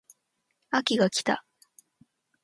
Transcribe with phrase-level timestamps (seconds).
[0.71, 1.45] 秋が来た